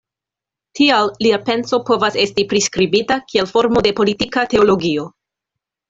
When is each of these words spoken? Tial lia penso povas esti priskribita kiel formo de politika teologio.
Tial 0.79 1.11
lia 1.25 1.39
penso 1.51 1.81
povas 1.91 2.19
esti 2.25 2.47
priskribita 2.55 3.21
kiel 3.29 3.53
formo 3.55 3.87
de 3.89 3.97
politika 4.03 4.51
teologio. 4.57 5.11